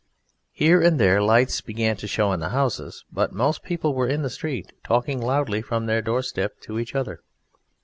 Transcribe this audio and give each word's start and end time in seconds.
Here 0.53 0.81
and 0.81 0.99
there 0.99 1.21
lights 1.21 1.61
began 1.61 1.95
to 1.97 2.07
show 2.07 2.31
in 2.31 2.39
the 2.39 2.49
houses, 2.49 3.05
but 3.11 3.33
most 3.33 3.61
people 3.61 3.93
were 3.93 4.07
in 4.07 4.23
the 4.23 4.31
street, 4.31 4.73
talking 4.83 5.21
loudly 5.21 5.61
from 5.61 5.85
their 5.85 6.01
doorsteps 6.01 6.65
to 6.65 6.79
each 6.79 6.95
other. 6.95 7.21